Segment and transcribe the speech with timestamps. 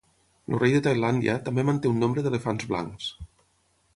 [0.53, 3.13] El rei de Tailàndia, també manté un nombre d'elefants blancs.